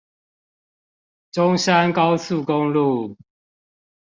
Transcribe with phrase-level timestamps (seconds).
[1.31, 3.15] 中山高速公路